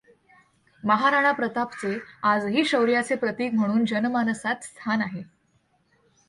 [0.83, 1.97] महाराणा प्रतापचे
[2.23, 5.23] आजही शौर्याचे प्रतीक म्हणून जनमानसात स्थान आहे.